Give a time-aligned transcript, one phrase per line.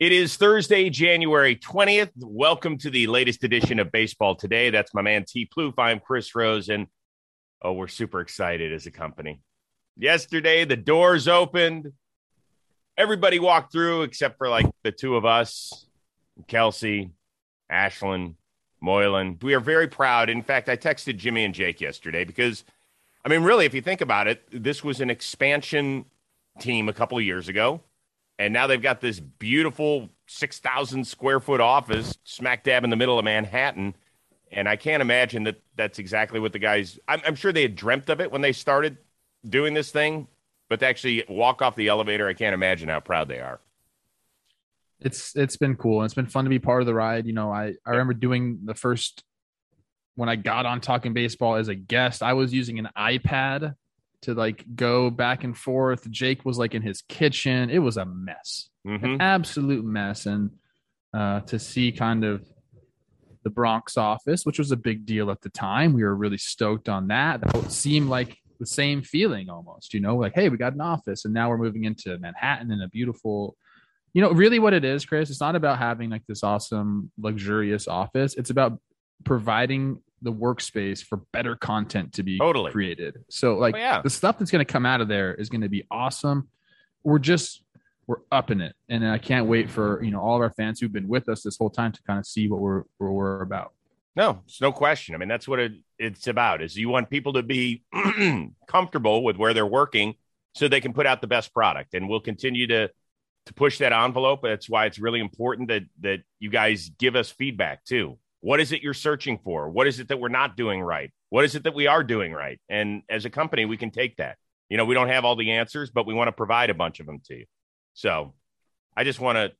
[0.00, 2.10] It is Thursday, January 20th.
[2.16, 4.70] Welcome to the latest edition of Baseball Today.
[4.70, 5.48] That's my man T.
[5.56, 5.78] Plouffe.
[5.78, 6.88] I'm Chris Rose, and
[7.62, 9.40] oh, we're super excited as a company.
[9.96, 11.92] Yesterday, the doors opened.
[12.98, 15.86] Everybody walked through except for like the two of us,
[16.48, 17.12] Kelsey,
[17.70, 18.34] Ashlyn,
[18.80, 19.38] Moylan.
[19.42, 20.28] We are very proud.
[20.28, 22.64] In fact, I texted Jimmy and Jake yesterday because,
[23.24, 26.06] I mean, really, if you think about it, this was an expansion
[26.58, 27.80] team a couple of years ago
[28.38, 33.18] and now they've got this beautiful 6,000 square foot office smack dab in the middle
[33.18, 33.94] of Manhattan.
[34.50, 37.76] And I can't imagine that that's exactly what the guys, I'm, I'm sure they had
[37.76, 38.98] dreamt of it when they started
[39.48, 40.28] doing this thing,
[40.68, 43.60] but to actually walk off the elevator, I can't imagine how proud they are.
[45.00, 46.02] It's it's been cool.
[46.02, 47.26] It's been fun to be part of the ride.
[47.26, 49.22] You know, I I remember doing the first
[50.14, 53.74] when I got on talking baseball as a guest, I was using an iPad
[54.24, 56.10] to like go back and forth.
[56.10, 57.70] Jake was like in his kitchen.
[57.70, 59.04] It was a mess, mm-hmm.
[59.04, 60.26] an absolute mess.
[60.26, 60.50] And
[61.12, 62.44] uh, to see kind of
[63.44, 66.88] the Bronx office, which was a big deal at the time, we were really stoked
[66.88, 67.40] on that.
[67.40, 71.24] That seemed like the same feeling almost, you know, like, hey, we got an office
[71.24, 73.56] and now we're moving into Manhattan in a beautiful,
[74.14, 77.86] you know, really what it is, Chris, it's not about having like this awesome, luxurious
[77.88, 78.34] office.
[78.34, 78.78] It's about
[79.24, 82.72] providing the workspace for better content to be totally.
[82.72, 83.22] created.
[83.28, 84.02] So like oh, yeah.
[84.02, 86.48] the stuff that's going to come out of there is going to be awesome.
[87.04, 87.62] We're just
[88.06, 90.80] we're up in it, and I can't wait for you know all of our fans
[90.80, 93.42] who've been with us this whole time to kind of see what we're what we're
[93.42, 93.72] about.
[94.16, 95.14] No, it's no question.
[95.14, 96.62] I mean, that's what it, it's about.
[96.62, 97.82] Is you want people to be
[98.66, 100.14] comfortable with where they're working,
[100.54, 102.90] so they can put out the best product, and we'll continue to
[103.46, 104.40] to push that envelope.
[104.42, 108.18] That's why it's really important that that you guys give us feedback too.
[108.44, 109.70] What is it you're searching for?
[109.70, 111.10] What is it that we're not doing right?
[111.30, 112.60] What is it that we are doing right?
[112.68, 114.36] And as a company, we can take that.
[114.68, 117.00] You know, we don't have all the answers, but we want to provide a bunch
[117.00, 117.46] of them to you.
[117.94, 118.34] So
[118.94, 119.52] I just want to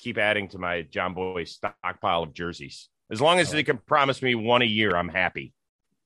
[0.00, 2.88] keep adding to my Jomboy stockpile of jerseys.
[3.12, 5.54] As long as they can promise me one a year, I'm happy.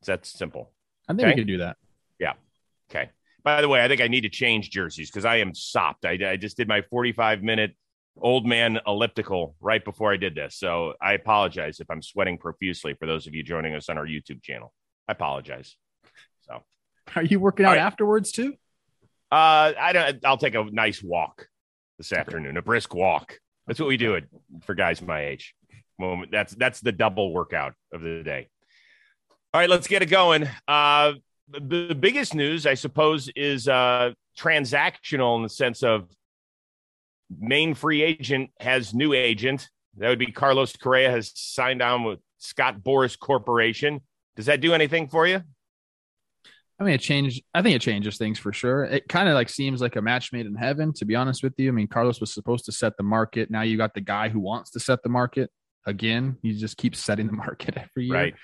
[0.04, 0.74] That's simple.
[1.08, 1.30] I think okay?
[1.30, 1.78] we can do that.
[2.18, 2.34] Yeah.
[2.90, 3.08] Okay.
[3.42, 6.04] By the way, I think I need to change jerseys because I am sopped.
[6.04, 7.74] I, I just did my 45 minute
[8.18, 10.56] old man elliptical right before I did this.
[10.56, 14.06] So I apologize if I'm sweating profusely for those of you joining us on our
[14.06, 14.72] YouTube channel.
[15.08, 15.76] I apologize.
[16.42, 16.62] So
[17.16, 17.78] are you working out right.
[17.78, 18.54] afterwards too?
[19.32, 21.46] Uh, I don't, I'll take a nice walk
[21.98, 23.38] this afternoon, a brisk walk.
[23.66, 24.24] That's what we do it
[24.62, 25.54] for guys my age.
[25.98, 28.48] Well, that's, that's the double workout of the day.
[29.52, 30.48] All right, let's get it going.
[30.66, 31.14] Uh,
[31.48, 36.08] the, the biggest news, I suppose, is uh, transactional in the sense of
[37.38, 39.68] main free agent has new agent.
[39.96, 44.00] That would be Carlos Correa has signed on with Scott Boras Corporation.
[44.36, 45.42] Does that do anything for you?
[46.78, 47.42] I mean, it changed.
[47.52, 48.84] I think it changes things for sure.
[48.84, 51.52] It kind of like seems like a match made in heaven, to be honest with
[51.58, 51.68] you.
[51.68, 53.50] I mean, Carlos was supposed to set the market.
[53.50, 55.50] Now you got the guy who wants to set the market
[55.86, 56.38] again.
[56.42, 58.14] He just keeps setting the market every year.
[58.14, 58.34] Right.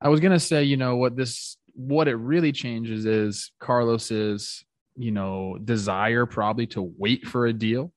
[0.00, 4.64] I was gonna say, you know, what this what it really changes is Carlos's
[4.96, 7.92] you know, desire probably to wait for a deal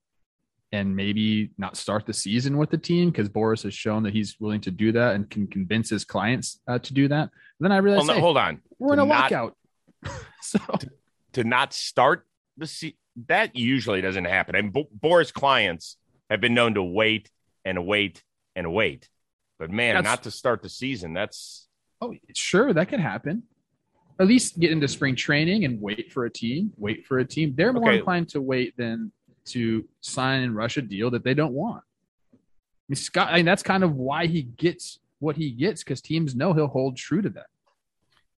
[0.71, 4.37] and maybe not start the season with the team because Boras has shown that he's
[4.39, 7.23] willing to do that and can convince his clients uh, to do that.
[7.23, 9.55] And then I realized, well, no, hold on, we're in a not, lockout.
[10.41, 10.89] so to,
[11.33, 12.25] to, not start
[12.57, 12.97] the season,
[13.27, 14.55] that usually doesn't happen.
[14.55, 15.97] And Bo- Boras clients
[16.29, 17.29] have been known to wait
[17.63, 18.23] and wait
[18.55, 19.07] and wait,
[19.59, 21.13] but man, that's, not to start the season.
[21.13, 21.67] That's
[22.01, 23.43] oh, sure, that could happen
[24.19, 26.71] at least get into spring training and wait for a team.
[26.77, 27.53] Wait for a team.
[27.55, 27.97] They're more okay.
[27.97, 29.11] inclined to wait than
[29.45, 31.83] to sign and rush a deal that they don't want.
[32.33, 32.37] I
[32.89, 36.35] mean, Scott, I mean, that's kind of why he gets what he gets because teams
[36.35, 37.47] know he'll hold true to that.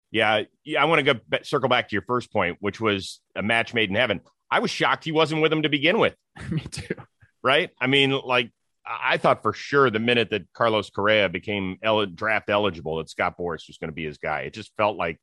[0.10, 0.82] Yeah, yeah.
[0.82, 3.90] I want to go circle back to your first point, which was a match made
[3.90, 4.22] in heaven.
[4.50, 6.16] I was shocked he wasn't with him to begin with.
[6.50, 6.96] Me too.
[7.44, 7.72] Right?
[7.80, 8.52] I mean, like
[8.86, 13.36] I thought for sure the minute that Carlos Correa became el- draft eligible that Scott
[13.38, 14.42] Boras was going to be his guy.
[14.42, 15.20] It just felt like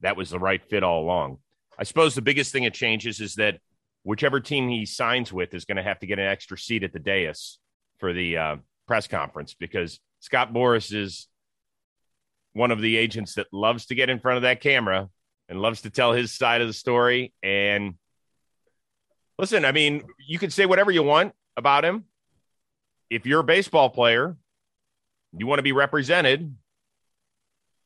[0.00, 1.38] that was the right fit all along.
[1.78, 3.58] I suppose the biggest thing it changes is that
[4.02, 6.92] whichever team he signs with is going to have to get an extra seat at
[6.92, 7.58] the dais
[7.98, 8.56] for the uh,
[8.86, 11.28] press conference because Scott Boras is
[12.52, 15.08] one of the agents that loves to get in front of that camera
[15.48, 17.32] and loves to tell his side of the story.
[17.42, 17.94] And
[19.38, 22.04] listen, I mean, you can say whatever you want about him.
[23.10, 24.36] If you're a baseball player,
[25.36, 26.54] you want to be represented,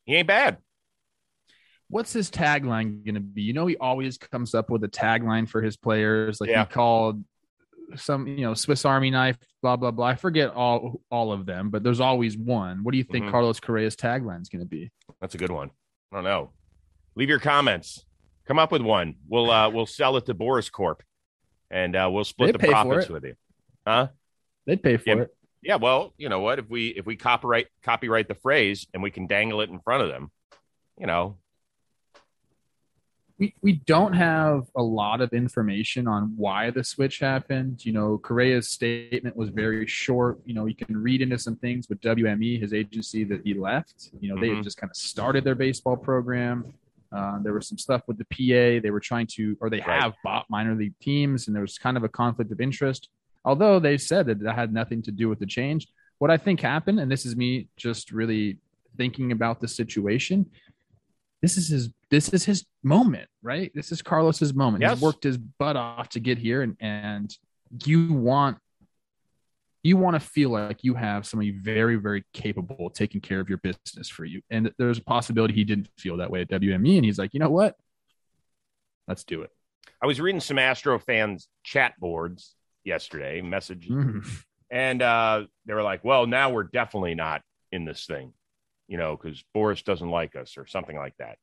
[0.04, 0.58] he ain't bad
[1.92, 3.42] what's his tagline going to be?
[3.42, 6.40] You know, he always comes up with a tagline for his players.
[6.40, 6.64] Like yeah.
[6.64, 7.22] he called
[7.96, 10.06] some, you know, Swiss Army knife, blah blah blah.
[10.06, 12.82] I forget all all of them, but there's always one.
[12.82, 13.32] What do you think mm-hmm.
[13.32, 14.90] Carlos Correa's tagline is going to be?
[15.20, 15.70] That's a good one.
[16.10, 16.50] I don't know.
[17.14, 18.06] Leave your comments.
[18.46, 19.16] Come up with one.
[19.28, 21.02] We'll uh we'll sell it to Boras Corp,
[21.70, 23.34] and uh, we'll split they the profits with you.
[23.86, 24.08] Huh?
[24.66, 25.22] They'd pay for Yeah.
[25.22, 25.36] it.
[25.64, 26.58] Yeah, well, you know what?
[26.58, 30.02] If we if we copyright copyright the phrase and we can dangle it in front
[30.02, 30.32] of them,
[30.98, 31.36] you know,
[33.42, 37.84] we, we don't have a lot of information on why the switch happened.
[37.84, 40.38] You know, Correa's statement was very short.
[40.46, 44.10] You know, you can read into some things with WME, his agency that he left.
[44.20, 44.56] You know, they Mhm.
[44.56, 46.72] had just kind of started their baseball program.
[47.10, 48.78] Uh, there was some stuff with the PA.
[48.78, 50.02] They were trying to, or they Right.
[50.02, 53.08] have bought minor league teams, and there was kind of a conflict of interest.
[53.44, 55.88] Although they said that that had nothing to do with the change.
[56.18, 58.58] What I think happened, and this is me just really
[58.96, 60.46] thinking about the situation,
[61.40, 63.72] this is his this is his moment, right?
[63.74, 64.82] This is Carlos's moment.
[64.82, 64.92] Yes.
[64.98, 67.34] He's worked his butt off to get here, and and
[67.84, 68.58] you want
[69.82, 73.58] you want to feel like you have somebody very very capable taking care of your
[73.58, 74.42] business for you.
[74.50, 77.40] And there's a possibility he didn't feel that way at WME, and he's like, you
[77.40, 77.76] know what?
[79.08, 79.50] Let's do it.
[80.02, 82.54] I was reading some Astro fans chat boards
[82.84, 84.26] yesterday, message, Mhm.
[84.70, 88.34] and uh, they were like, "Well, now we're definitely not in this thing,
[88.86, 91.38] you know, because Boras doesn't like us or something like that."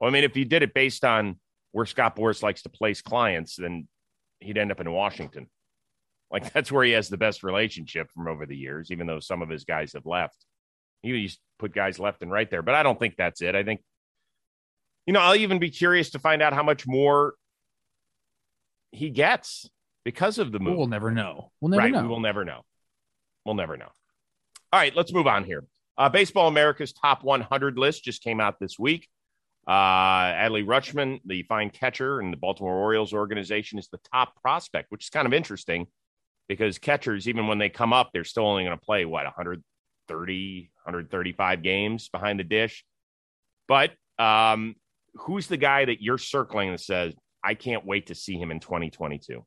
[0.00, 1.38] Well, I mean, if you did it based on
[1.72, 3.88] where Scott Boras likes to place clients, then
[4.40, 5.48] he'd end up in Washington.
[6.30, 9.42] Like that's where he has the best relationship from over the years, even though some
[9.42, 10.36] of his guys have left.
[11.02, 13.54] He used to put guys left and right there, but I don't think that's it.
[13.54, 13.82] I think,
[15.06, 17.34] you know, I'll even be curious to find out how much more
[18.90, 19.68] he gets
[20.04, 20.76] because of the move.
[20.76, 21.50] We'll never know.
[21.60, 21.92] We'll never right.
[21.92, 22.02] know.
[22.02, 22.62] We will never know.
[23.44, 23.90] We'll never know.
[24.72, 25.64] All right, let's move on here.
[25.96, 29.08] Uh, Baseball America's top 100 list just came out this week.
[29.66, 34.90] Uh, Adley Rutschman, the fine catcher in the Baltimore Orioles organization, is the top prospect,
[34.90, 35.86] which is kind of interesting
[36.48, 40.70] because catchers, even when they come up, they're still only going to play what 130,
[40.84, 42.84] 135 games behind the dish.
[43.66, 44.74] But um,
[45.14, 48.60] who's the guy that you're circling that says, I can't wait to see him in
[48.60, 49.44] 2022?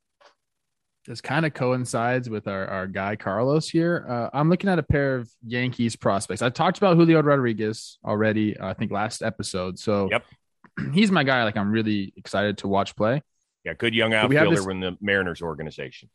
[1.07, 4.05] This kind of coincides with our, our guy Carlos here.
[4.07, 6.41] Uh, I'm looking at a pair of Yankees prospects.
[6.41, 9.79] I talked about Julio Rodriguez already, uh, I think last episode.
[9.79, 10.25] So Yep.
[10.93, 11.43] he's my guy.
[11.45, 13.21] Like I'm really excited to watch play.
[13.63, 16.09] Yeah, good young But we have outfielder this- in the Mariners organization.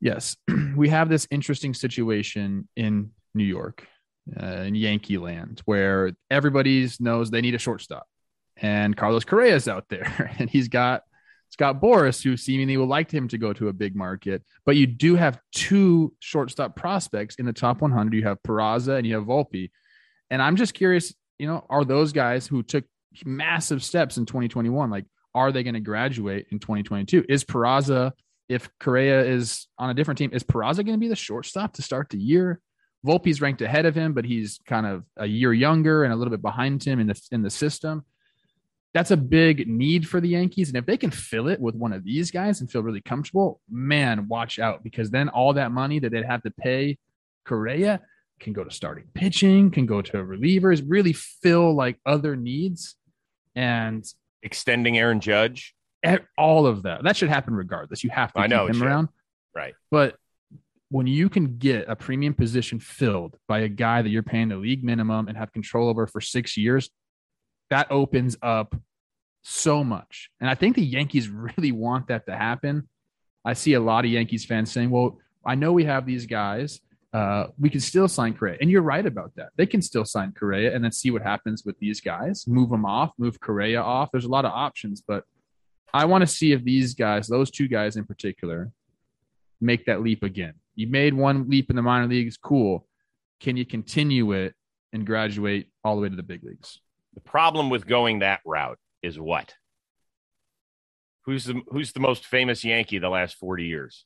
[0.00, 0.36] Yes,
[0.76, 3.86] we have this interesting situation in New York,
[4.38, 8.06] uh, in Yankee land, where everybody knows they need a shortstop,
[8.58, 11.04] and Carlos Correa is out there, and he's got
[11.48, 14.42] Scott Boras, who seemingly would like him to go to a big market.
[14.64, 18.14] But you do have two shortstop prospects in the top 100.
[18.14, 19.70] You have Peraza and you have Volpe,
[20.30, 21.14] and I'm just curious.
[21.38, 22.84] You know, are those guys who took
[23.24, 25.06] massive steps in 2021 like?
[25.34, 27.26] Are they going to graduate in 2022?
[27.28, 28.12] Is Peraza
[28.48, 31.82] if Correa is on a different team, is Peraza going to be the shortstop to
[31.82, 32.60] start the year?
[33.04, 36.30] Volpe's ranked ahead of him, but he's kind of a year younger and a little
[36.30, 38.04] bit behind him in the in the system.
[38.96, 41.92] That's a big need for the Yankees, and if they can fill it with one
[41.92, 45.98] of these guys and feel really comfortable, man, watch out because then all that money
[45.98, 46.96] that they'd have to pay
[47.44, 48.00] Correa
[48.40, 52.96] can go to starting pitching, can go to relievers, really fill like other needs,
[53.54, 54.02] and
[54.42, 55.74] Extending Aaron Judge.
[56.38, 57.02] all of that.
[57.02, 58.02] That should happen regardless.
[58.02, 59.08] You have to I keep know him around.
[59.54, 59.74] Right.
[59.90, 60.16] But
[60.88, 64.56] when you can get a premium position filled by a guy that you're paying the
[64.56, 66.88] league minimum and have control over for six years,
[67.70, 68.74] that opens up
[69.42, 70.30] so much.
[70.40, 72.88] And I think the Yankees really want that to happen.
[73.44, 76.80] I see a lot of Yankees fans saying, well, I know we have these guys.
[77.12, 78.58] Uh, we can still sign Correa.
[78.60, 79.50] And you're right about that.
[79.56, 82.46] They can still sign Correa and then see what happens with these guys.
[82.46, 84.10] Move them off, move Correa off.
[84.10, 85.24] There's a lot of options, but
[85.94, 88.72] I want to see if these guys, those two guys in particular,
[89.60, 90.54] make that leap again.
[90.74, 92.86] You made one leap in the minor leagues, cool.
[93.40, 94.54] Can you continue it
[94.92, 96.80] and graduate all the way to the big leagues?
[97.16, 99.54] The problem with going that route is what?
[101.24, 104.04] Who's the who's the most famous Yankee the last 40 years?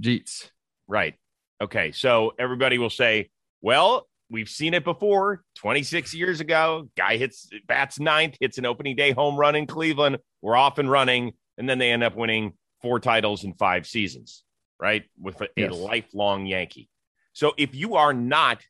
[0.00, 0.48] Jeets.
[0.86, 1.14] Right.
[1.60, 1.92] Okay.
[1.92, 3.28] So everybody will say,
[3.60, 5.42] well, we've seen it before.
[5.56, 10.18] 26 years ago, guy hits bats ninth, hits an opening day home run in Cleveland.
[10.40, 11.32] We're off and running.
[11.58, 14.44] And then they end up winning four titles in five seasons,
[14.80, 15.04] right?
[15.20, 16.88] With a, a lifelong Yankee.
[17.32, 18.62] So if you are not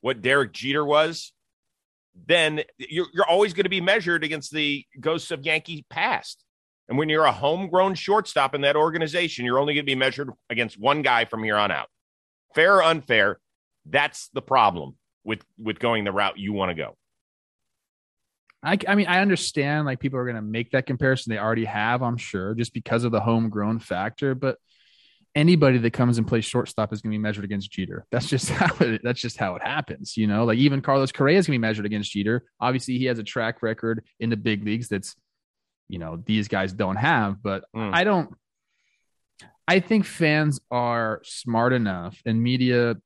[0.00, 1.32] what Derek Jeter was,
[2.26, 6.44] then you're, you're always going to be measured against the ghosts of Yankee past.
[6.88, 10.30] And when you're a homegrown shortstop in that organization, you're only going to be measured
[10.50, 11.88] against one guy from here on out.
[12.54, 13.40] Fair or unfair,
[13.86, 16.96] that's the problem with with going the route you want to go.
[18.62, 21.32] I, I mean, I understand like people are going to make that comparison.
[21.32, 24.34] They already have, I'm sure, just because of the homegrown factor.
[24.34, 24.58] But
[25.34, 28.06] anybody that comes and plays shortstop is going to be measured against Jeter.
[28.10, 29.00] That's just how it.
[29.02, 30.16] That's just how it happens.
[30.16, 32.44] You know, like even Carlos Correa is going to be measured against Jeter.
[32.60, 35.14] Obviously, he has a track record in the big leagues that's,
[35.88, 37.42] you know, these guys don't have.
[37.42, 37.94] But Mm.
[37.94, 38.34] I don't.
[39.68, 42.96] I think fans are smart enough and media,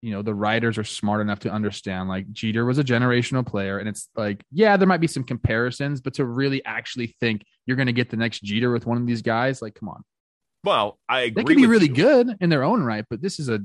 [0.00, 3.78] you know, the writers are smart enough to understand like Jeter was a generational player.
[3.78, 7.76] And it's like, yeah, there might be some comparisons, but to really actually think you're
[7.76, 10.02] going to get the next Jeter with one of these guys, like, come on.
[10.66, 11.44] Well, I agree.
[11.44, 11.94] They can be really you.
[11.94, 13.60] good in their own right, but this is a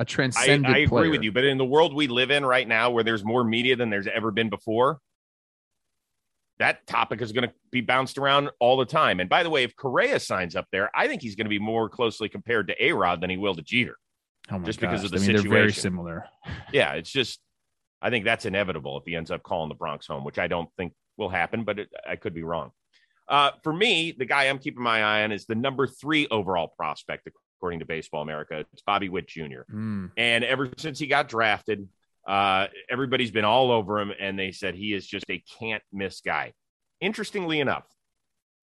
[0.00, 0.66] a transcendent.
[0.66, 1.10] I, I agree player.
[1.10, 3.76] with you, but in the world we live in right now, where there's more media
[3.76, 4.98] than there's ever been before,
[6.58, 9.20] that topic is going to be bounced around all the time.
[9.20, 11.60] And by the way, if Correa signs up there, I think he's going to be
[11.60, 13.96] more closely compared to A Rod than he will to Jeter.
[14.50, 14.90] Oh just gosh.
[14.90, 15.50] because of the I mean, situation.
[15.50, 16.24] They're very similar.
[16.72, 17.38] Yeah, it's just,
[18.02, 20.68] I think that's inevitable if he ends up calling the Bronx home, which I don't
[20.76, 22.72] think will happen, but it, I could be wrong.
[23.28, 26.68] Uh, for me, the guy I'm keeping my eye on is the number three overall
[26.68, 28.64] prospect, according to Baseball America.
[28.72, 29.62] It's Bobby Witt Jr.
[29.70, 30.10] Mm.
[30.16, 31.88] And ever since he got drafted,
[32.26, 36.20] uh, everybody's been all over him, and they said he is just a can't miss
[36.20, 36.52] guy.
[37.00, 37.84] Interestingly enough,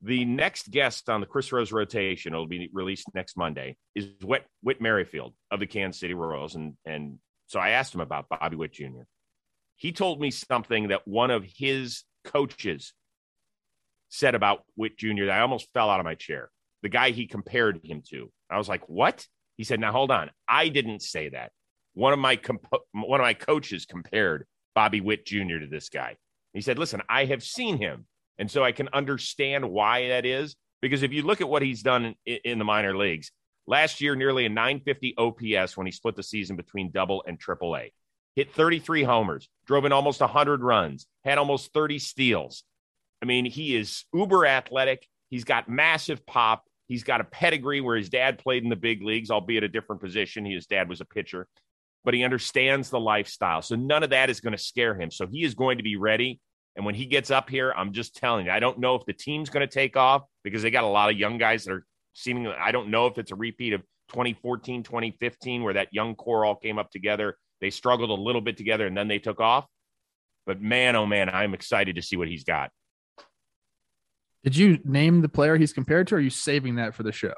[0.02, 4.46] the next guest on the Chris Rose rotation will be released next Monday is Whit,
[4.62, 6.56] Whit Merrifield of the Kansas City Royals.
[6.56, 9.04] And, and so I asked him about Bobby Witt Jr.
[9.78, 12.94] He told me something that one of his coaches
[14.10, 15.26] said about Witt Jr.
[15.26, 16.50] that I almost fell out of my chair.
[16.84, 18.32] The guy he compared him to.
[18.50, 19.26] I was like, "What?"
[19.58, 20.32] He said, "Now hold on.
[20.48, 21.52] I didn't say that.
[21.94, 25.60] One of my comp- one of my coaches compared Bobby Witt Jr.
[25.60, 26.18] to this guy.
[26.54, 28.06] He said, "Listen, I have seen him,
[28.38, 30.56] and so I can understand why that is.
[30.82, 33.32] Because if you look at what he's done in, in the minor leagues
[33.66, 37.76] last year, nearly a 950 OPS when he split the season between Double and Triple
[37.76, 37.92] A,
[38.36, 42.64] hit 33 homers, drove in almost 100 runs, had almost 30 steals.
[43.26, 45.08] I mean, he is uber athletic.
[45.32, 46.64] He's got massive pop.
[46.88, 50.00] He's got a pedigree where his dad played in the big leagues, albeit a different
[50.00, 50.46] position.
[50.46, 51.48] His dad was a pitcher,
[52.04, 53.64] but he understands the lifestyle.
[53.64, 55.10] So none of that is going to scare him.
[55.10, 56.40] So he is going to be ready.
[56.76, 59.14] And when he gets up here, I'm just telling you, I don't know if the
[59.14, 61.86] team's going to take off because they got a lot of young guys that are
[62.14, 66.46] seemingly, I don't know if it's a repeat of 2014, 2015, where that young core
[66.46, 67.40] all came up together.
[67.60, 69.66] They struggled a little bit together and then they took off.
[70.46, 72.70] But man, oh man, I'm excited to see what he's got.
[74.46, 76.16] Did you name the player he's compared to?
[76.16, 77.34] Or are you saving that for the show?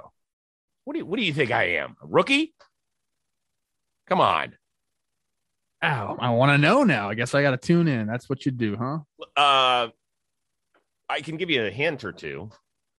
[0.84, 1.96] What do you, what do you think I am?
[2.04, 2.54] A rookie?
[4.08, 4.54] Come on.
[5.84, 7.10] Ow, I want to know now.
[7.10, 8.08] I guess I got to tune in.
[8.08, 9.00] That's what you do, huh?
[9.36, 9.90] Uh,
[11.10, 12.50] I can give you a hint or two.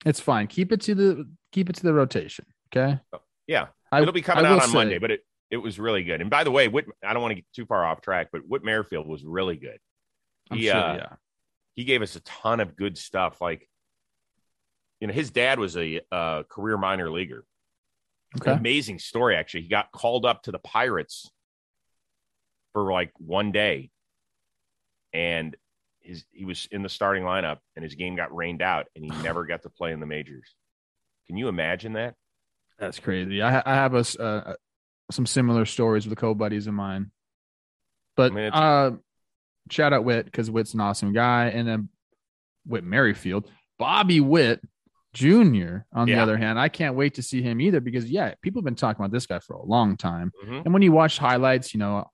[0.07, 0.47] It's fine.
[0.47, 2.47] Keep it to the keep it to the rotation.
[2.75, 2.99] Okay.
[3.47, 6.05] Yeah, I, it'll be coming I out on say- Monday, but it it was really
[6.05, 6.21] good.
[6.21, 8.43] And by the way, Whit, I don't want to get too far off track, but
[8.47, 9.79] Whit Merrifield was really good.
[10.51, 10.77] I'm He, sure.
[10.77, 11.13] uh, yeah.
[11.75, 13.41] he gave us a ton of good stuff.
[13.41, 13.67] Like,
[15.01, 17.45] you know, his dad was a uh, career minor leaguer.
[18.41, 18.53] Okay.
[18.53, 19.63] Amazing story, actually.
[19.63, 21.31] He got called up to the Pirates
[22.75, 23.91] for like one day,
[25.13, 25.57] and
[26.01, 29.11] his he was in the starting lineup, and his game got rained out, and he
[29.23, 30.55] never got to play in the majors.
[31.27, 32.15] Can you imagine that?
[32.79, 33.43] That's crazy.
[33.43, 34.55] I, I have a, s- uh,
[35.11, 37.11] some similar stories with co buddies of mine.
[38.17, 38.91] But I mean, uh,
[39.71, 41.47] shout out Whit because Whit's an awesome guy.
[41.47, 41.89] And then
[42.67, 44.61] Whit Merrifield, Bobby Witt
[45.15, 48.61] Jr., on the other hand, I can't wait to see him either because, yeah, people
[48.61, 50.33] have been talking about this guy for a long time.
[50.45, 50.65] Mhm.
[50.65, 52.05] And when you watch highlights, you know,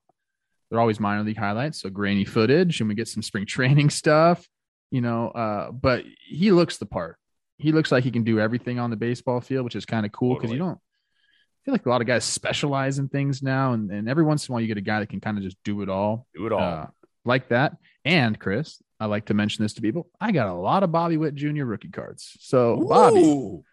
[0.70, 4.48] they're always minor league highlights, so grainy footage, and we get some spring training stuff,
[4.90, 5.28] you know.
[5.28, 7.16] Uh, but he looks the part.
[7.58, 10.12] He looks like he can do everything on the baseball field, which is kind of
[10.12, 13.72] cool because you don't I feel like a lot of guys specialize in things now,
[13.72, 15.44] and, and every once in a while you get a guy that can kind of
[15.44, 16.60] just do it all, Do it all.
[16.60, 16.86] uh,
[17.24, 17.76] like that.
[18.04, 20.08] And Chris, I like to mention this to people.
[20.20, 21.64] I got a lot of Bobby Witt Jr.
[21.64, 22.36] rookie cards.
[22.40, 23.64] So Bobby, Ooh.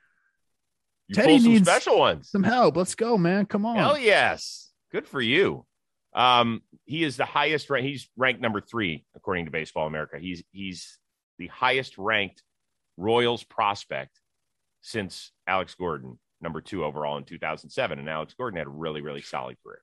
[1.07, 2.29] You Teddy some needs special ones.
[2.29, 2.77] some help.
[2.77, 3.45] Let's go, man.
[3.45, 3.75] Come on.
[3.75, 4.69] Hell yes.
[4.91, 5.65] Good for you.
[6.13, 7.87] Um, he is the highest ranked.
[7.87, 10.17] He's ranked number three according to Baseball America.
[10.19, 10.97] He's he's
[11.37, 12.43] the highest ranked
[12.97, 14.19] Royals prospect
[14.81, 17.99] since Alex Gordon, number two overall in 2007.
[17.99, 19.81] And Alex Gordon had a really really solid career.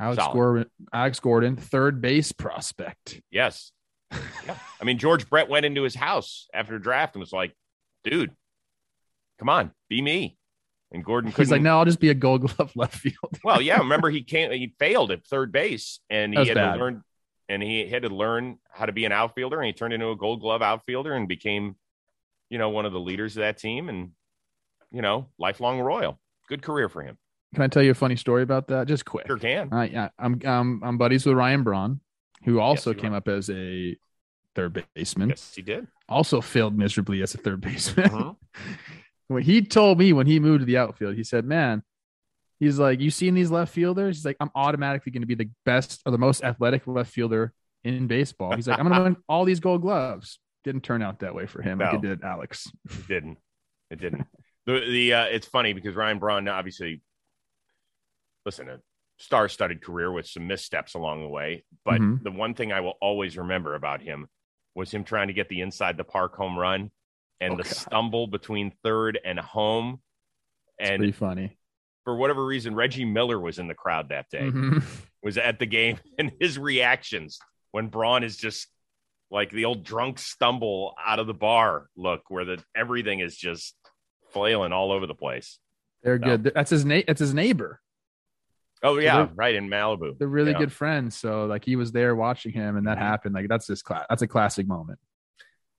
[0.00, 0.34] Alex Solid.
[0.34, 3.20] Gordon, Alex Gordon, third base prospect.
[3.30, 3.72] Yes.
[4.12, 4.56] yeah.
[4.80, 7.54] I mean, George Brett went into his house after draft and was like,
[8.04, 8.32] "Dude,
[9.38, 10.36] come on, be me."
[10.92, 13.38] And Gordon He's like, no, I'll just be a Gold Glove left field.
[13.42, 13.78] Well, yeah.
[13.78, 14.52] Remember, he came.
[14.52, 16.74] He failed at third base, and he had bad.
[16.74, 17.02] to learn.
[17.48, 20.16] And he had to learn how to be an outfielder, and he turned into a
[20.16, 21.76] Gold Glove outfielder and became,
[22.48, 24.12] you know, one of the leaders of that team, and
[24.90, 26.20] you know, lifelong Royal.
[26.48, 27.16] Good career for him.
[27.54, 28.88] Can I tell you a funny story about that?
[28.88, 29.26] Just quick.
[29.26, 29.72] Sure can.
[29.72, 32.00] Uh, yeah, I'm um, I'm buddies with Ryan Braun,
[32.44, 33.16] who also you came are.
[33.16, 33.96] up as a
[34.54, 35.30] third baseman.
[35.30, 35.86] Yes, he did.
[36.08, 38.10] Also failed miserably as a third baseman.
[38.10, 38.36] Mhm.
[39.28, 41.82] when he told me when he moved to the outfield, he said, "Man,
[42.58, 44.16] he's like, you seen these left fielders?
[44.16, 47.52] He's like, I'm automatically going to be the best or the most athletic left fielder
[47.84, 48.54] in baseball.
[48.56, 51.46] He's like, I'm going to win all these Gold Gloves." Didn't turn out that way
[51.46, 52.70] for him like it did Alex.
[52.88, 53.38] It didn't.
[53.90, 54.26] It didn't.
[54.64, 57.02] The the uh, it's funny because Ryan Braun obviously,
[58.44, 58.80] listen, a
[59.18, 61.64] star-studded career with some missteps along the way.
[61.84, 62.22] But Mhm.
[62.22, 64.28] the one thing I will always remember about him
[64.74, 66.90] was him trying to get the inside the park home run
[67.40, 67.72] and Oh, the God.
[67.72, 70.02] stumble between third and home.
[70.78, 71.56] It's And pretty funny.
[72.04, 74.40] for whatever reason, Reggie Miller was in the crowd that day.
[74.50, 74.82] Mhm.
[75.24, 77.38] Was at the game, and his reactions
[77.70, 78.66] when Braun is just
[79.30, 83.76] like the old drunk stumble out of the bar look, where the everything is just
[84.32, 85.60] flailing all over the place.
[86.02, 86.36] They're No.
[86.38, 86.52] good.
[86.56, 87.80] That's his na- That's his neighbor.
[88.82, 90.18] Oh yeah, they're- right in Malibu.
[90.18, 90.58] They're really Yeah.
[90.58, 91.16] good friends.
[91.16, 93.02] So like he was there watching him, and that Mhm.
[93.02, 93.34] happened.
[93.34, 94.06] Like that's just class.
[94.08, 94.98] That's a classic moment.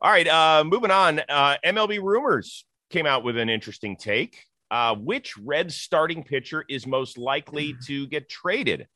[0.01, 1.19] All right, uh, moving on.
[1.29, 4.45] Uh, MLB rumors came out with an interesting take.
[4.71, 8.87] Uh, which red starting pitcher is most likely to get traded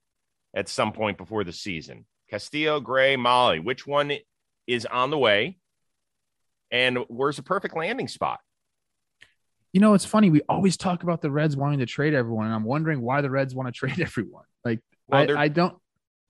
[0.56, 2.06] at some point before the season?
[2.30, 3.60] Castillo, Gray, Mahle.
[3.64, 4.12] Which one
[4.66, 5.60] is on the way?
[6.72, 8.40] And where's the perfect landing spot?
[9.74, 10.29] You know, it's funny.
[10.29, 13.29] We always talk about the Reds wanting to trade everyone, and I'm wondering why the
[13.29, 14.45] Reds want to trade everyone.
[14.65, 15.75] Like Well, I, I don't.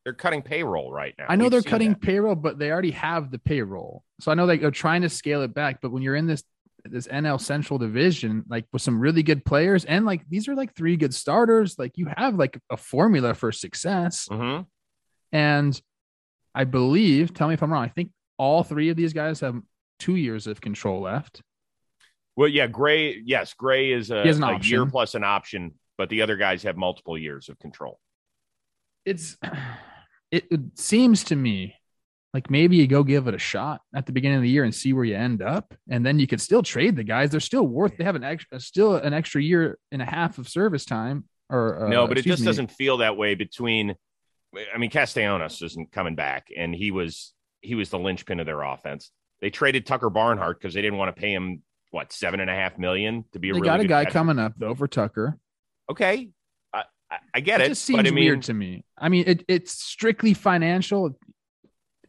[0.04, 1.26] they're cutting payroll right now.
[1.30, 2.02] I know We've they're cutting that.
[2.02, 4.04] payroll, but they already have the payroll.
[4.20, 5.80] So I know they're trying to scale it back.
[5.82, 6.44] But when you're in this
[6.90, 10.74] this NL Central division, like with some really good players, and like these are like
[10.76, 14.28] three good starters, like you have like a formula for success.
[14.30, 14.66] Mhm.
[15.32, 15.82] And
[16.56, 17.84] I believe, tell me if I'm wrong.
[17.84, 19.60] I think all three of these guys have
[20.00, 21.42] two years of control left.
[22.38, 23.20] Well, yeah, Gray.
[23.26, 27.18] Yes, Gray is a, a year plus an option, but the other guys have multiple
[27.18, 28.00] years of control.
[29.06, 29.38] It's
[30.32, 31.74] it, it seems to me
[32.34, 34.76] like maybe you go give it a shot at the beginning of the year and
[34.76, 37.32] see where you end up, and then you could still trade the guys.
[37.32, 37.98] They're still worth.
[37.98, 41.26] They have an extra, still an extra year and a half of service time.
[41.50, 42.46] Or uh, no, but it just me.
[42.46, 43.96] doesn't feel that way between.
[44.74, 48.62] I mean, Castellanos isn't coming back, and he was he was the linchpin of their
[48.62, 49.10] offense.
[49.42, 52.54] They traded Tucker Barnhart because they didn't want to pay him what seven and a
[52.54, 54.14] half million to be a They really got a guy catcher.
[54.14, 55.38] coming up though for Tucker.
[55.90, 56.30] Okay,
[56.74, 58.84] I, I, I get It it, just seems I mean, weird to me.
[58.98, 61.18] I mean, it, it's strictly financial.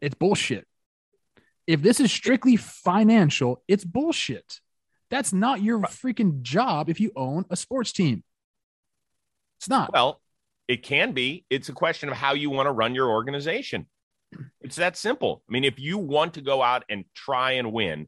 [0.01, 0.67] It's bullshit.
[1.67, 4.61] If this is strictly financial, it's bullshit.
[5.11, 8.25] That's not your freaking job if you own a sports team.
[9.59, 9.93] It's not.
[9.93, 10.21] well,
[10.67, 11.45] it can be.
[11.51, 13.87] It's a question of how you want to run your organization.
[14.61, 15.43] It's that simple.
[15.49, 18.07] I mean, if you want to go out and try and win,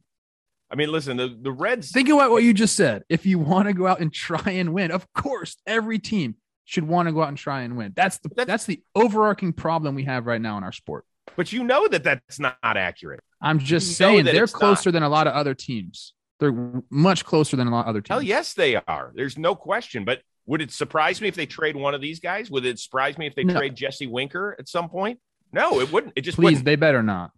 [0.71, 1.91] I mean, listen, the the Reds.
[1.91, 3.03] Think about what you just said.
[3.09, 6.85] If you want to go out and try and win, of course, every team should
[6.87, 7.93] want to go out and try and win.
[7.97, 11.05] That's the That's- that's the overarching problem we have right now in our sport.
[11.37, 13.21] but you know that that's not accurate.
[13.43, 14.59] I'm just know saying they're it's not.
[14.61, 16.15] closer than a lot of other teams.
[16.39, 18.09] They're much closer than a lot of other teams.
[18.09, 19.13] Hell yes, they are.
[19.15, 20.05] There's no question.
[20.05, 22.51] But would it surprise me if they trade one of these guys?
[22.51, 23.55] Would it surprise me if they No.
[23.55, 25.19] trade Jesse Winker at some point?
[25.53, 26.13] No, it wouldn't.
[26.17, 26.65] It just Please, wouldn't.
[26.65, 27.33] they better not.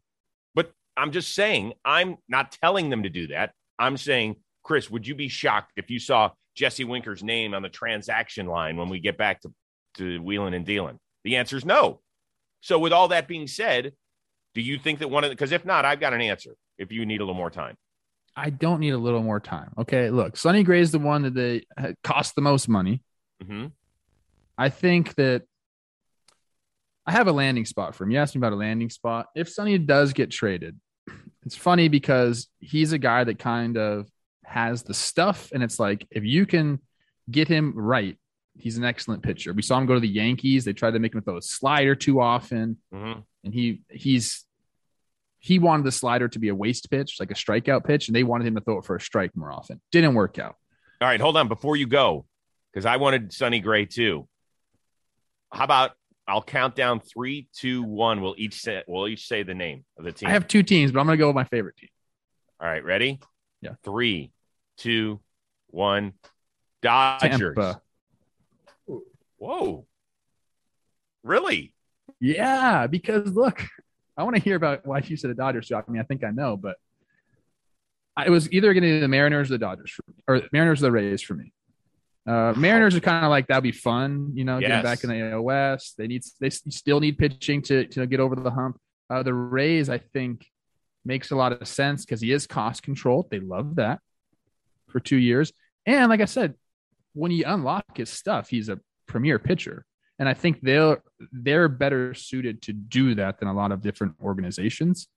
[0.97, 3.53] I'm just saying, I'm not telling them to do that.
[3.79, 7.69] I'm saying, Chris, would you be shocked if you saw Jesse Winker's name on the
[7.69, 9.53] transaction line when we get back to,
[9.95, 10.99] to wheeling and dealing?
[11.25, 12.01] The answer is no.
[12.61, 13.93] So, with all that being said,
[14.55, 16.93] do you think that one of the, because if not, I've got an answer if
[16.93, 17.77] you need a little more time.
[18.37, 19.73] I don't need a little more time.
[19.79, 23.03] Okay, look, Sonny Gray is the one that they had cost the most money.
[23.45, 23.67] hmm
[24.59, 25.43] I think that
[27.07, 28.12] I have a landing spot for him.
[28.12, 29.27] You asked me about a landing spot.
[29.35, 30.79] If Sonny does get traded,
[31.47, 34.09] it's funny because he's a guy that kind of
[34.45, 36.79] has the stuff, and it's like if you can
[37.31, 38.17] get him right,
[38.57, 39.53] he's an excellent pitcher.
[39.53, 40.65] We saw him go to the Yankees.
[40.65, 43.12] They tried to make him throw a slider too often, hmm
[43.45, 44.45] and he he's
[45.41, 48.23] he wanted the slider to be a waste pitch, like a strikeout pitch, and they
[48.23, 49.81] wanted him to throw it for a strike more often.
[49.91, 50.55] Didn't work out.
[51.01, 52.27] All right, hold on before you go,
[52.73, 54.29] because I wanted Sonny Gray too.
[55.53, 55.93] How about
[56.29, 58.21] I'll count down three, two, one.
[58.23, 60.29] We'll each say we'll each say the name of the team.
[60.29, 61.89] I have two teams, but I'm gonna go with my favorite team.
[62.61, 63.19] All right, ready?
[63.61, 63.73] Yeah.
[63.85, 64.33] Three,
[64.79, 65.21] two,
[65.69, 66.13] one.
[66.81, 67.31] Dodgers.
[67.57, 67.81] Tampa.
[69.39, 69.87] Whoa.
[71.25, 71.75] Really?
[72.21, 73.65] Yeah, because look,
[74.17, 75.71] I want to hear about why you said the Dodgers.
[75.73, 76.77] I mean, I think I know, but
[78.17, 80.81] I- it was either going to be the Mariners or the Dodgers, for, or Mariners
[80.83, 81.53] or the Rays for me.
[82.27, 85.33] Uh, Mariners are kind of like that'd be fun, you know, getting back in the
[85.33, 85.97] AL West.
[85.99, 88.79] They need they still need pitching to to get over the hump.
[89.11, 90.47] Uh, the Rays, I think,
[91.05, 93.31] makes a lot of sense because he is cost controlled.
[93.31, 93.99] They love that
[94.89, 95.53] for two years,
[95.85, 96.55] and like I said,
[97.13, 99.85] when you unlock his stuff, he's a premier pitcher
[100.23, 104.15] and I think they're they're better suited to do that than a lot of different
[104.23, 105.09] organizations.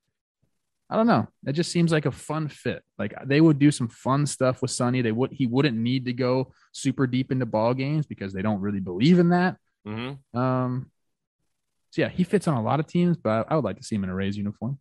[0.90, 1.28] I don't know.
[1.48, 2.84] It just seems like a fun fit.
[3.00, 5.02] Like they would do some fun stuff with Sonny.
[5.02, 8.62] They would he wouldn't need to go super deep into ball games because they don't
[8.62, 9.58] really believe in that.
[9.86, 10.92] hmm Um,
[11.92, 13.96] so yeah, he fits on a lot of teams, but I would like to see
[13.96, 14.80] him in a Rays uniform.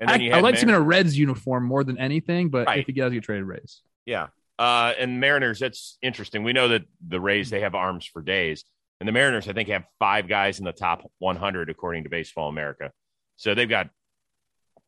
[0.00, 1.98] And then I, I would like to see him in a Reds uniform more than
[1.98, 2.78] anything, but Right.
[2.80, 3.82] if he does get traded, Rays.
[4.06, 4.28] Yeah.
[4.58, 6.44] Uh, and Mariners, that's interesting.
[6.44, 8.64] We know that the Rays they have arms for days,
[9.00, 12.48] and the Mariners I think have five guys in the top 100 according to Baseball
[12.48, 12.90] America.
[13.36, 13.90] So they've got,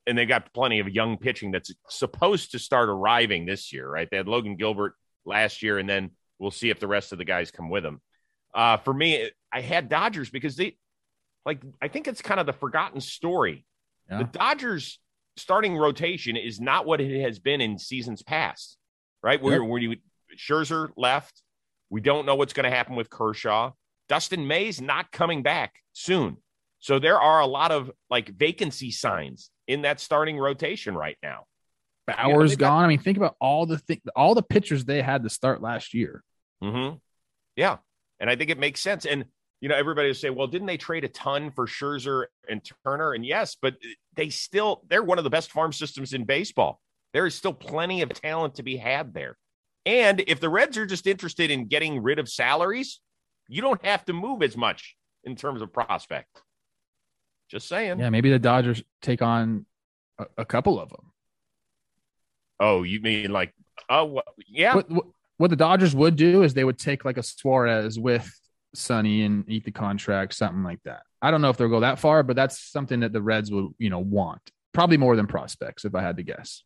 [0.07, 4.09] and they've got plenty of young pitching that's supposed to start arriving this year, right?
[4.11, 7.25] They had Logan Gilbert last year, and then we'll see if the rest of the
[7.25, 8.01] guys come with them.
[8.55, 10.77] Uh, for me, I had Dodgers because they,
[11.47, 13.65] like, I think it's kind of the forgotten story.
[14.11, 14.19] Yeah.
[14.19, 14.99] The Dodgers
[15.37, 18.77] starting rotation is not what it has been in seasons past,
[19.23, 19.43] right?
[19.43, 19.69] Where, Yep.
[19.69, 19.97] where you
[20.37, 21.43] Scherzer left,
[21.91, 23.73] we don't know what's going to happen with Kershaw.
[24.09, 26.37] Dustin May's not coming back soon,
[26.85, 31.45] so there are a lot of like vacancy signs in that starting rotation right now.
[32.51, 32.85] They've got- gone.
[32.85, 35.95] I mean, think about all the thing, all the pitchers they had to start last
[35.95, 36.23] year.
[36.63, 36.97] Mm-hmm.
[37.57, 37.79] Yeah,
[38.21, 39.07] and I think it makes sense.
[39.07, 39.25] And
[39.63, 43.15] you know, everybody will say, "Well, didn't they trade a ton for Scherzer and Turner?"
[43.15, 43.77] And yes, but
[44.15, 46.83] they still they're one of the best farm systems in baseball.
[47.15, 49.39] There is still plenty of talent to be had there.
[49.87, 53.01] And if the Reds are just interested in getting rid of salaries,
[53.49, 56.43] you don't have to move as much in terms of prospect.
[57.49, 58.01] Just saying.
[58.01, 59.67] Yeah, maybe the Dodgers take on
[60.19, 61.13] a, a couple of them.
[62.59, 63.53] Oh, you mean like?
[63.89, 64.75] Oh, yeah.
[64.75, 65.05] What, what
[65.37, 68.31] what the Dodgers would do is they would take like a Suarez with
[68.75, 71.03] Sonny and eat the contract, something like that.
[71.21, 73.71] I don't know if they'll go that far, but that's something that the Reds would
[73.79, 74.41] you know want
[74.73, 76.63] probably more than prospects, if I had to guess.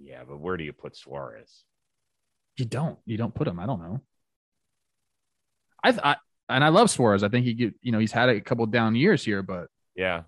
[0.00, 1.64] yeah, but where do you put Suarez?
[2.56, 2.98] You don't.
[3.06, 3.58] You don't put him.
[3.58, 4.00] I don't know.
[5.82, 6.16] I, th- I
[6.48, 7.22] and I love Suarez.
[7.22, 10.22] I think he get you know he's had a couple down years here, but Yeah.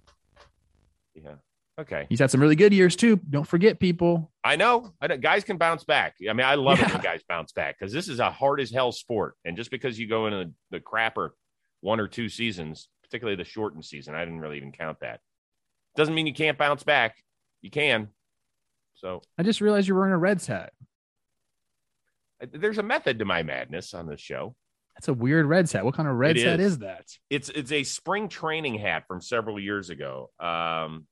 [1.14, 1.36] Yeah.
[1.78, 2.06] Okay.
[2.08, 3.16] he's had some really good years too.
[3.16, 4.30] Don't forget, people.
[4.44, 4.92] I know.
[5.00, 5.16] I know.
[5.16, 6.14] Guys can bounce back.
[6.28, 8.70] I mean, I love it when guys bounce back because this is a hard as
[8.70, 9.34] hell sport.
[9.44, 11.30] And just because you go into the crapper
[11.80, 15.20] one or two seasons, particularly the shortened season, I didn't really even count that.
[15.96, 17.16] Doesn't mean you can't bounce back.
[17.60, 18.08] You can.
[18.94, 20.72] So I just realized you're wearing a Reds hat.
[22.52, 24.54] there's a method to my madness on this show.
[24.96, 25.84] That's a weird Reds hat.
[25.84, 26.72] What kind of Reds hat is.
[26.72, 27.06] is that?
[27.30, 30.30] It's it's a spring training hat from several years ago.
[30.38, 31.06] Um,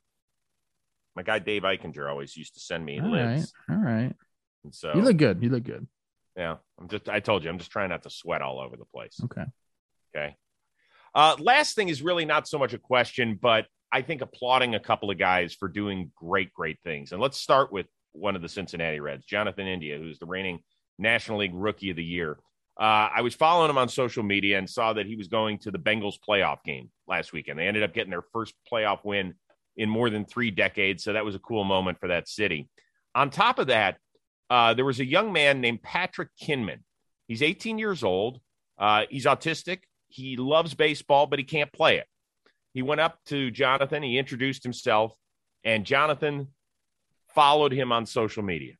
[1.17, 3.53] my guy Dave Eichinger always used to send me All right, lids.
[3.69, 4.15] all right.
[4.65, 5.43] And so You look good.
[5.43, 5.87] You look good.
[6.37, 8.85] yeah, I'm just I told you I'm just trying not to sweat all over the
[8.87, 9.19] place.
[9.25, 9.45] Okay.
[10.17, 10.37] Okay.
[11.15, 14.81] Uh, last thing is really not so much a question, but I think applauding a
[14.81, 17.13] couple of guys for doing great, great things.
[17.13, 20.61] And let's start with one of the Cincinnati Reds, Jonathan India, who's the reigning
[20.99, 22.39] National League Rookie of the Year.
[22.81, 25.71] Uh, I was following him on social media and saw that he was going to
[25.71, 27.59] the Bengals playoff game last weekend.
[27.59, 29.35] They ended up getting their first playoff win
[29.77, 31.05] in more than three decades.
[31.05, 32.69] So that was a cool moment for that city.
[33.15, 33.99] On top of that,
[34.49, 36.81] uh, there was a young man named Patrick Kinman.
[37.29, 38.41] He's 18 years old.
[38.79, 39.81] Uh, he's autistic.
[40.09, 42.07] He loves baseball, but he can't play it.
[42.75, 44.03] He went up to Jonathan.
[44.03, 45.15] He introduced himself,
[45.65, 46.49] and Jonathan
[47.35, 48.75] followed him on social media,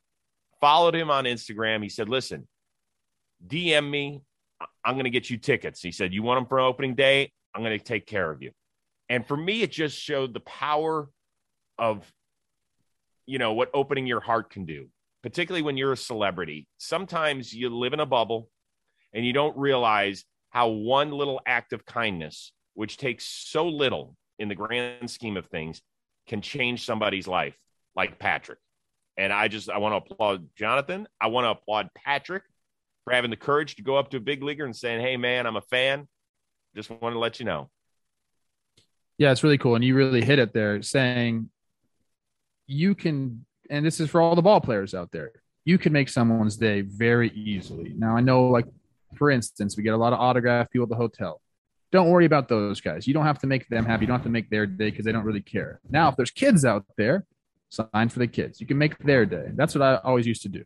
[0.61, 1.83] followed him on Instagram.
[1.83, 2.49] He said, Listen,
[3.47, 4.23] DM me.
[4.85, 5.83] I'm going to get you tickets.
[5.83, 7.33] He said, You want them for opening day?
[7.55, 8.51] I'm going to take care of you.
[9.09, 11.09] And for me, it just showed the power
[11.79, 12.11] of,
[13.27, 14.89] you know, what opening your heart can do,
[15.23, 16.67] particularly when you're a celebrity.
[16.79, 18.49] Sometimes you live in a bubble
[19.13, 24.49] and you don't realize how one little act of kindness, which takes so little in
[24.49, 25.83] the grand scheme of things,
[26.27, 27.57] can change somebody's life,
[27.95, 28.59] like Patrick.
[29.17, 31.07] And I just I want to applaud Jonathan.
[31.21, 32.45] I want to applaud Patrick
[33.05, 35.47] for having the courage to go up to a big leaguer and saying, "Hey, man,
[35.47, 36.09] I'm a fan.
[36.75, 37.71] Just want to let you know."
[39.19, 39.75] Yeah, it's really cool.
[39.75, 41.51] And you really hit it there saying
[42.67, 45.33] you can, and this is for all the ball players out there,
[45.65, 47.93] you can make someone's day very easily.
[47.97, 48.67] Now, I know, like,
[49.17, 51.41] for instance, we get a lot of autograph people at the hotel.
[51.93, 53.07] Don't worry about those guys.
[53.07, 54.03] You don't have to make them happy.
[54.03, 55.81] You don't have to make their day because they don't really care.
[55.91, 57.27] Now, if there's kids out there,
[57.69, 58.61] sign for the kids.
[58.61, 59.51] You can make their day.
[59.53, 60.65] That's what I always used to do.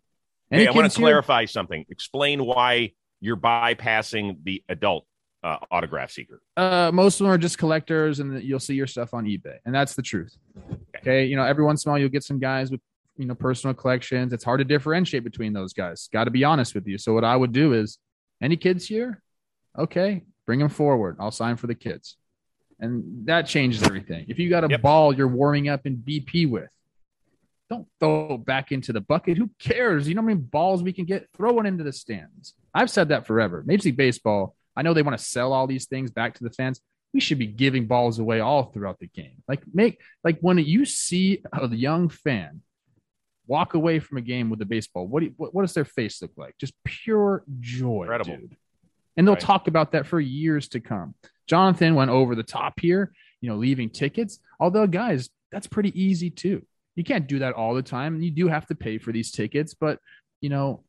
[0.50, 1.84] Any hey, I want to clarify something.
[1.88, 5.06] Explain why you're bypassing the adult
[5.42, 6.40] uh, autograph seeker.
[6.56, 9.74] Uh, most of them are just collectors, and you'll see your stuff on eBay, and
[9.74, 10.36] that's the truth.
[10.98, 12.80] Okay, you know, every once in a while you'll get some guys with
[13.16, 14.32] you know personal collections.
[14.32, 16.08] It's hard to differentiate between those guys.
[16.12, 16.98] Got to be honest with you.
[16.98, 17.98] So what I would do is,
[18.40, 19.22] any kids here,
[19.78, 21.16] okay, bring them forward.
[21.18, 22.16] I'll sign for the kids,
[22.78, 24.26] and that changes everything.
[24.28, 24.82] If you got a Yep.
[24.82, 26.70] ball you're warming up in BP with.
[27.68, 29.36] Don't throw it back into the bucket.
[29.38, 30.08] Who cares?
[30.08, 31.28] You know how many balls we can get?
[31.36, 32.54] Throw one into the stands.
[32.72, 33.62] I've said that forever.
[33.66, 36.50] Major League Baseball, I know they want to sell all these things back to the
[36.50, 36.80] fans.
[37.12, 39.42] We should be giving balls away all throughout the game.
[39.48, 42.60] Like make like when you see a young fan
[43.48, 45.84] walk away from a game with a baseball, what do you, what, what does their
[45.84, 46.56] face look like?
[46.58, 48.36] Just pure joy, Incredible.
[48.36, 48.56] dude.
[49.16, 49.40] And they'll Right.
[49.40, 51.14] talk about that for years to come.
[51.46, 54.40] Jonathan went over the top here, you know, leaving tickets.
[54.60, 56.66] Although, guys, that's pretty easy too.
[56.96, 58.20] You can't do that all the time.
[58.20, 60.00] You do have to pay for these tickets, but
[60.40, 60.82] you know,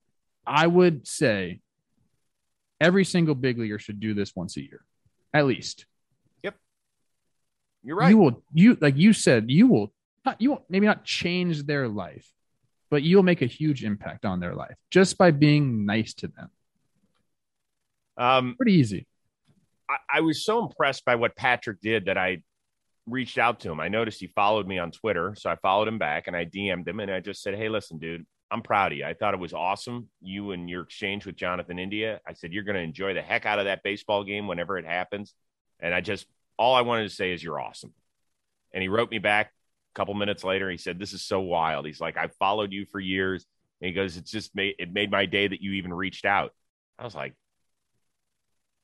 [0.46, 1.60] I would say
[2.82, 4.82] every single big leaguer should do this once a year,
[5.34, 5.86] at least.
[6.44, 6.56] Yep,
[7.84, 8.10] you're right.
[8.10, 9.94] You will you like you said you will
[10.26, 12.32] not you will maybe not change their life,
[12.90, 16.50] but you'll make a huge impact on their life just by being nice to them.
[18.18, 19.08] um, Pretty easy.
[19.90, 22.42] I, I was so impressed by what Patrick did that I
[23.08, 23.80] reached out to him.
[23.80, 26.88] I noticed he followed me on Twitter, so I followed him back and I DM'd
[26.88, 29.06] him and I just said, "Hey, listen, dude, I'm proud of you.
[29.06, 30.10] I thought it was awesome.
[30.22, 32.20] You and your exchange with Jonathan India.
[32.28, 34.86] I said you're going to enjoy the heck out of that baseball game whenever it
[34.86, 35.34] happens.
[35.80, 37.94] And I just all I wanted to say is you're awesome.
[38.74, 40.70] And he wrote me back a couple minutes later.
[40.70, 43.46] He said, "This is so wild." He's like, "I followed you for years."
[43.80, 46.54] And he goes, "It's just made it made my day that you even reached out."
[47.00, 47.36] I was like,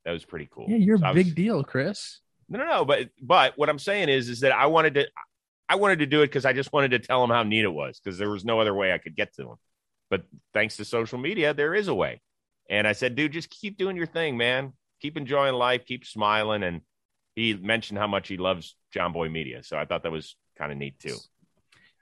[0.05, 2.19] "That was pretty cool." Yeah, you're So a was- big deal, Chris.
[2.53, 2.85] No, no, no.
[2.85, 5.07] But but what I'm saying is is that I wanted to
[5.67, 7.73] I wanted to do it because I just wanted to tell him how neat it
[7.73, 9.55] was because there was no other way I could get to him.
[10.09, 12.21] But thanks to social media, there is a way.
[12.69, 14.73] And I said, dude, just keep doing your thing, man.
[15.01, 16.63] Keep enjoying life, keep smiling.
[16.63, 16.81] And
[17.35, 19.63] he mentioned how much he loves Jomboy Media.
[19.63, 21.17] So I thought that was kind of neat too.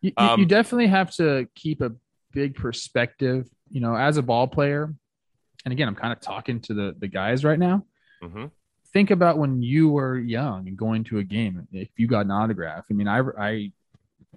[0.02, 1.94] You, you- Um, you definitely have to keep a
[2.34, 4.94] big perspective, you know, as a ball player.
[5.64, 7.86] And again, I'm kind of talking to the the guys right now.
[8.22, 8.46] hmm
[8.94, 11.68] think about when you were young and going to a game.
[11.72, 13.72] If you got an autograph, I mean, I I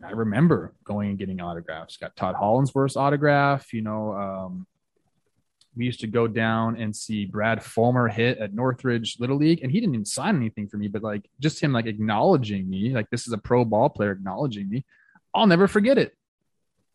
[0.04, 1.96] I remember going and getting autographs.
[1.96, 3.72] Got Todd Hollandsworth's autograph.
[3.72, 4.66] You know, um,
[5.76, 9.72] we used to go down and see Brad Fullmer hit at Northridge Little League, and
[9.72, 13.10] he didn't even sign anything for me, but like just him like acknowledging me, like
[13.10, 14.84] this is a pro ball player acknowledging me.
[15.34, 16.14] I'll never forget it.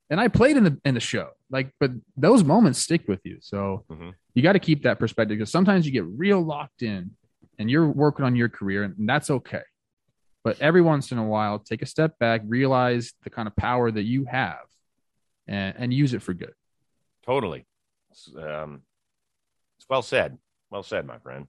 [0.09, 3.37] And I played in the in the show, like, but those moments stick with you.
[3.41, 4.13] So Mhm.
[4.33, 7.11] you got to keep that perspective because sometimes you get real locked in
[7.59, 9.61] and you're working on your career, and that's okay.
[10.43, 13.91] But every once in a while, take a step back, realize the kind of power
[13.91, 14.63] that you have,
[15.47, 16.53] and, and use it for good.
[17.25, 17.67] Totally.
[18.11, 18.81] It's, um,
[19.77, 20.37] it's well said.
[20.71, 21.47] Well said, my friend.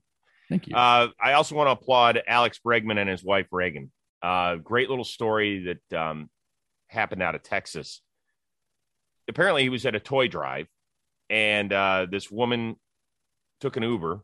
[0.49, 0.75] Thank you.
[0.75, 3.91] Uh, I also want to applaud Alex Bregman and his wife Reagan.
[4.21, 6.29] Uh, great little story that um,
[6.87, 8.01] happened out of Texas.
[9.29, 10.67] Apparently, he was at a toy drive,
[11.29, 12.75] and uh, this woman
[13.61, 14.21] took an Uber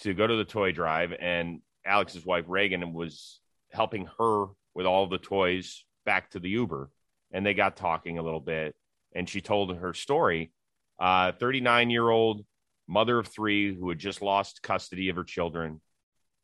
[0.00, 3.40] to go to the toy drive, and Alex's wife Reagan was
[3.72, 6.90] helping her with all the toys back to the Uber,
[7.32, 8.74] and they got talking a little bit,
[9.14, 10.52] and she told her story.
[10.98, 12.44] Uh, 39 year old
[12.88, 15.80] mother of three who had just lost custody of her children,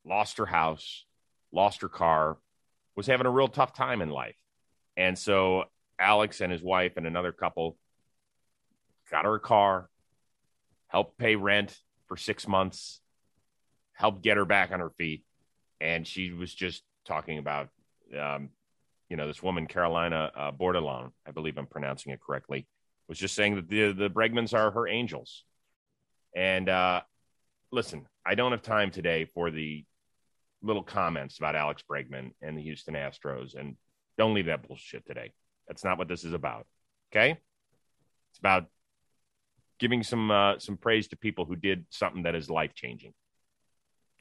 [0.04, 1.04] lost her house,
[1.52, 2.38] lost her car,
[2.96, 4.36] was having a real tough time in life.
[4.96, 5.64] And so
[5.98, 7.76] Alex and his wife and another couple
[9.10, 9.88] got her a car,
[10.88, 13.00] helped pay rent for six months,
[13.94, 15.24] helped get her back on her feet.
[15.80, 17.68] And she was just talking about,
[18.18, 18.50] um,
[19.08, 22.66] you know, this woman, Carolina uh, Bordelon, I believe I'm pronouncing it correctly,
[23.08, 25.44] was just saying that the, the Bregmans are her angels.
[26.34, 27.02] And uh,
[27.70, 29.84] listen, I don't have time today for the
[30.62, 33.58] little comments about Alex Bregman and the Houston Astros.
[33.58, 33.76] And
[34.16, 35.32] don't leave that bullshit today.
[35.68, 36.66] That's not what this is about.
[37.12, 37.32] Okay.
[38.30, 38.66] It's about
[39.78, 43.12] giving some uh, some praise to people who did something that is life changing.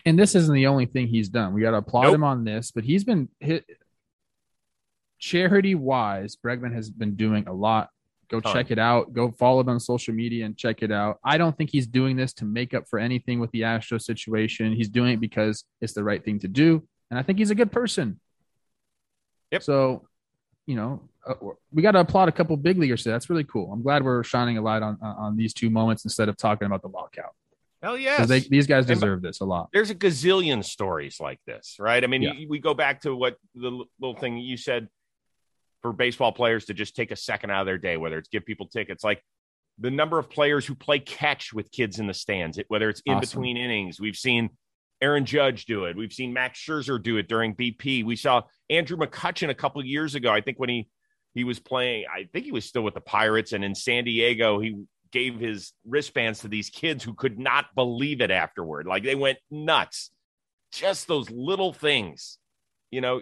[0.05, 1.53] And this isn't the only thing he's done.
[1.53, 2.15] We got to applaud Nope.
[2.15, 3.65] him on this, but he's been hit
[5.19, 6.35] charity wise.
[6.35, 7.89] Bregman has been doing a lot.
[8.29, 8.53] Go Ton.
[8.53, 9.13] check it out.
[9.13, 11.19] Go follow him on social media and check it out.
[11.23, 14.73] I don't think he's doing this to make up for anything with the Astro situation.
[14.73, 17.55] He's doing it because it's the right thing to do, and I think he's a
[17.55, 18.19] good person.
[19.51, 19.63] Yep.
[19.63, 20.07] So,
[20.65, 21.35] you know, uh,
[21.71, 23.03] we got to applaud a couple big leaguers.
[23.03, 23.13] today.
[23.13, 23.71] That's really cool.
[23.71, 26.65] I'm glad we're shining a light on on on these two moments instead of talking
[26.65, 27.35] about the lockout.
[27.83, 28.25] Hell.
[28.25, 29.69] They, these guys And- deserve this a lot.
[29.73, 32.03] there's a gazillion stories like this, right?
[32.03, 32.33] I mean, Yeah.
[32.33, 34.87] you, we go back to what the little thing you said
[35.81, 38.45] for baseball players to just take a second out of their day, whether it's give
[38.45, 39.21] people tickets, like
[39.79, 43.15] the number of players who play catch with kids in the stands, whether it's in
[43.15, 43.21] Awesome.
[43.41, 43.99] between innings.
[43.99, 44.51] We've seen
[45.01, 45.97] Aaron Judge do it.
[45.97, 48.05] We've seen Max Scherzer do it during BP.
[48.05, 50.31] We saw Andrew McCutchen a couple of years ago.
[50.31, 50.87] I think when he
[51.33, 54.59] he was playing, I think he was still with the Pirates, and in San Diego,
[54.61, 58.88] he gave his wristbands to these kids who could not believe it afterward.
[58.88, 60.10] Like they went nuts.
[60.73, 62.39] Just those little things.
[62.89, 63.21] You know,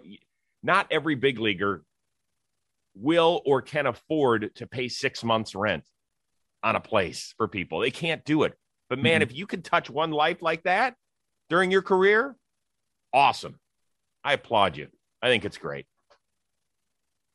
[0.64, 1.84] not every big leaguer
[2.96, 5.84] will or can afford to pay six months' rent
[6.64, 7.80] on a place for people.
[7.82, 8.54] They can't do it.
[8.90, 9.24] But man, Mhm.
[9.24, 10.96] if you could touch one life like that
[11.50, 12.36] during your career,
[13.14, 13.60] awesome.
[14.24, 14.90] I applaud you.
[15.22, 15.86] I think it's great.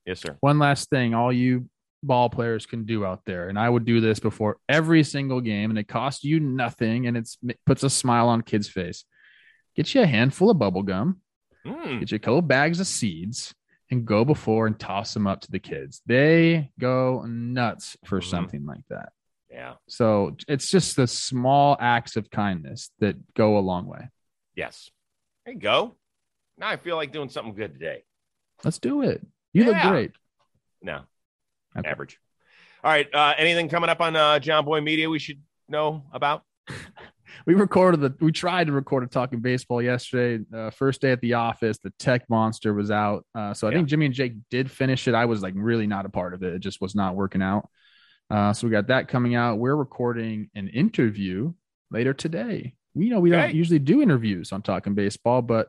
[0.07, 0.37] Yes, sir.
[0.41, 1.69] one last thing all you
[2.07, 5.71] ball players can do out there and i would do this before every single game
[5.71, 9.05] and it costs you nothing and it's it puts a smile on kids face
[9.75, 11.21] get you a handful of bubble gum
[11.67, 13.53] Mm, get you a couple bags of seeds
[13.91, 18.25] and go before and toss them up to the kids they go nuts for Mhm.
[18.31, 19.11] something like that
[19.51, 19.75] Yeah.
[19.89, 24.11] So it's just the small acts of kindness that go a long way.
[24.55, 24.91] Yes.
[25.45, 25.97] There you go.
[26.59, 28.03] Now I feel like doing something good today.
[28.65, 29.25] Let's do it.
[29.55, 30.13] You look great.
[30.83, 31.05] No.
[31.79, 31.89] Okay.
[31.89, 32.19] Average.
[32.85, 33.13] All right.
[33.15, 36.43] Uh, anything coming up on uh, Jomboy Media we should know about?
[37.45, 38.15] We recorded the.
[38.25, 40.43] We tried to record a talking baseball yesterday.
[40.53, 43.27] Uh, first day at the office, the tech monster was out.
[43.35, 43.79] Uh, so I Yeah.
[43.79, 45.15] think Jimmy and Jake did finish it.
[45.15, 46.55] I was like really not a part of it.
[46.55, 47.69] It just was not working out.
[48.31, 49.59] Uh, so we got that coming out.
[49.59, 51.53] We're recording an interview
[51.91, 52.75] later today.
[52.95, 53.49] We know we Okay.
[53.49, 55.69] don't usually do interviews on talking baseball, but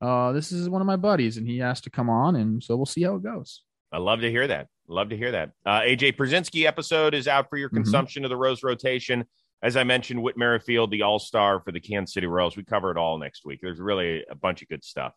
[0.00, 2.74] uh, this is one of my buddies, and he asked to come on, and so
[2.76, 3.62] we'll see how it goes.
[3.92, 4.68] I love to hear that.
[4.92, 5.50] Love to hear that.
[5.64, 7.76] Uh, AJ Pierzynski episode is out for your Mhm.
[7.76, 9.24] consumption of the Rose rotation.
[9.62, 12.56] As I mentioned, Whit Merrifield, the All Star for the Kansas City Royals.
[12.56, 13.60] We cover it all next week.
[13.62, 15.14] There's really a bunch of good stuff,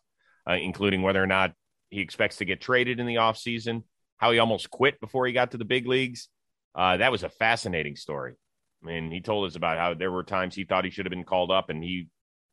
[0.48, 1.52] uh, including whether or not
[1.90, 3.82] he expects to get traded in the offseason,
[4.16, 6.28] how he almost quit before he got to the big leagues.
[6.74, 8.34] Uh, that was a fascinating story.
[8.82, 11.10] I mean, he told us about how there were times he thought he should have
[11.10, 12.08] been called up, and he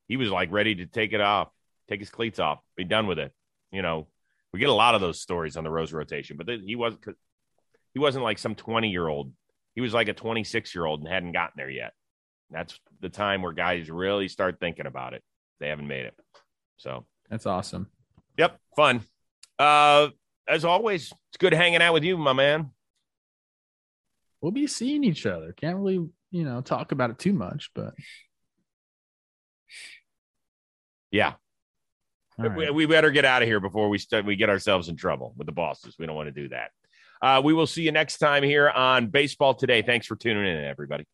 [0.09, 1.49] he was like ready to take it off,
[1.87, 3.31] take his cleats off, be done with it.
[3.71, 4.07] You know,
[4.53, 6.93] we get a lot of those stories on the Rose rotation, but he was
[7.93, 9.31] he wasn't like some 20 year old.
[9.75, 11.93] He was like a 26 year old and hadn't gotten there yet.
[12.51, 15.23] That's the time where guys really start thinking about it.
[15.59, 16.13] They haven't made it.
[16.77, 17.89] So, That's awesome.
[18.37, 19.01] yep, fun.
[19.57, 20.09] Uh,
[20.47, 22.69] as always, it's good hanging out with you, my man.
[24.41, 25.53] We'll be seeing each other.
[25.53, 27.93] Can't really, you know, talk about it too much, but
[31.11, 31.33] Yeah,
[32.39, 34.25] all we, we better get out of here before we start.
[34.25, 35.95] We get ourselves in trouble with the bosses.
[35.97, 36.71] We don't want to do that.
[37.21, 39.81] Uh, we will see you next time here on Baseball Today.
[39.81, 41.05] Thanks for tuning in, everybody.